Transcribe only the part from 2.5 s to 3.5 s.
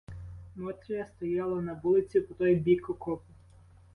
бік окопу.